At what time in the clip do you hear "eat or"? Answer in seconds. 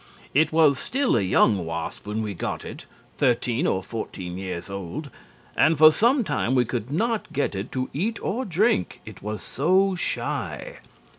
7.93-8.43